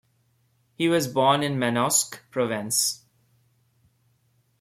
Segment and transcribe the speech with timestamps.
[0.73, 3.05] He was born in Manosque, Provence.